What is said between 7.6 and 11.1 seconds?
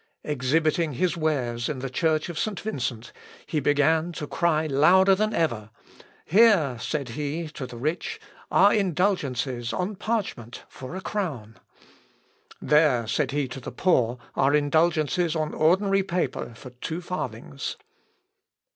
the rich, "are indulgences on parchment for a